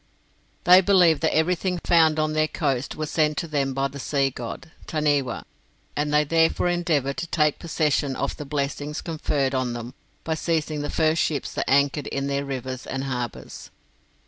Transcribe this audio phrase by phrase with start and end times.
[0.63, 4.31] They believed that everything found on their coast was sent to them by the sea
[4.31, 5.45] god, Taniwa,
[5.95, 9.93] and they therefore endeavoured to take possession of the blessings conferred on them
[10.23, 13.69] by seizing the first ships that anchored in their rivers and harbours.